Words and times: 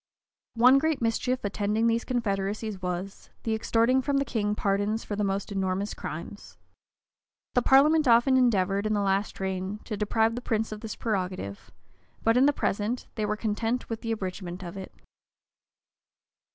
One 0.55 0.79
great 0.79 0.99
mischief 0.99 1.43
attending 1.43 1.85
these 1.85 2.03
confederacies 2.05 2.81
was, 2.81 3.29
the 3.43 3.53
extorting 3.53 4.01
from 4.01 4.17
the 4.17 4.25
king 4.25 4.55
pardons 4.55 5.03
for 5.03 5.15
the 5.15 5.23
most 5.23 5.51
enormous 5.51 5.93
crimes. 5.93 6.57
The 7.53 7.61
parliament 7.61 8.07
often 8.07 8.35
endeavored, 8.35 8.87
in 8.87 8.93
the 8.95 9.01
last 9.01 9.39
reign, 9.39 9.77
to 9.83 9.95
deprive 9.95 10.33
the 10.33 10.41
prince 10.41 10.71
of 10.71 10.81
this 10.81 10.95
prerogative; 10.95 11.69
but, 12.23 12.35
in 12.35 12.47
the 12.47 12.51
present, 12.51 13.09
they 13.13 13.27
were 13.27 13.37
content 13.37 13.91
with 13.91 14.03
an 14.03 14.11
abridgment 14.11 14.63
of 14.63 14.75
it. 14.75 14.91